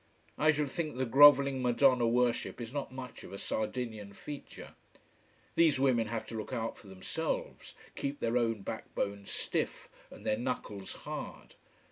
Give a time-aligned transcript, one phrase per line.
[0.35, 4.73] I should think the grovelling Madonna worship is not much of a Sardinian feature.
[5.53, 10.25] These women have to look out for themselves, keep their own back bone stiff and
[10.25, 11.53] their knuckles hard.